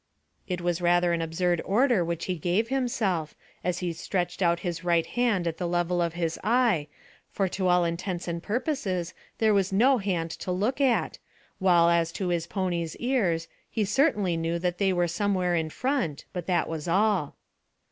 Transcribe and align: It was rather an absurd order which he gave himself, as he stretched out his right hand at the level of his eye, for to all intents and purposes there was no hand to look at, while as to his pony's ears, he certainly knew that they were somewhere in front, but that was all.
It 0.47 0.61
was 0.61 0.81
rather 0.81 1.13
an 1.13 1.21
absurd 1.21 1.61
order 1.63 2.03
which 2.03 2.25
he 2.25 2.33
gave 2.39 2.69
himself, 2.69 3.35
as 3.63 3.77
he 3.85 3.93
stretched 3.93 4.41
out 4.41 4.61
his 4.61 4.83
right 4.83 5.05
hand 5.05 5.45
at 5.45 5.59
the 5.59 5.67
level 5.67 6.01
of 6.01 6.15
his 6.15 6.39
eye, 6.43 6.87
for 7.29 7.47
to 7.49 7.67
all 7.67 7.85
intents 7.85 8.27
and 8.27 8.41
purposes 8.41 9.13
there 9.37 9.53
was 9.53 9.71
no 9.71 9.99
hand 9.99 10.31
to 10.31 10.51
look 10.51 10.81
at, 10.81 11.19
while 11.59 11.87
as 11.91 12.11
to 12.13 12.29
his 12.29 12.47
pony's 12.47 12.95
ears, 12.95 13.47
he 13.69 13.85
certainly 13.85 14.35
knew 14.35 14.57
that 14.57 14.79
they 14.79 14.91
were 14.91 15.07
somewhere 15.07 15.55
in 15.55 15.69
front, 15.69 16.25
but 16.33 16.47
that 16.47 16.67
was 16.67 16.87
all. 16.87 17.35